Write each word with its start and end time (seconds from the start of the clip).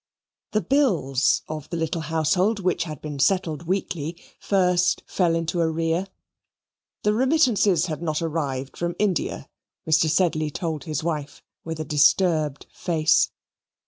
The 0.53 0.61
bills 0.61 1.43
of 1.47 1.69
the 1.69 1.77
little 1.77 2.01
household, 2.01 2.59
which 2.59 2.85
had 2.85 3.03
been 3.03 3.19
settled 3.19 3.67
weekly, 3.67 4.19
first 4.39 5.03
fell 5.05 5.35
into 5.35 5.59
arrear. 5.59 6.07
The 7.03 7.13
remittances 7.13 7.85
had 7.85 8.01
not 8.01 8.19
arrived 8.19 8.75
from 8.75 8.95
India, 8.97 9.47
Mr. 9.87 10.09
Sedley 10.09 10.49
told 10.49 10.85
his 10.85 11.03
wife 11.03 11.43
with 11.63 11.79
a 11.79 11.85
disturbed 11.85 12.65
face. 12.73 13.29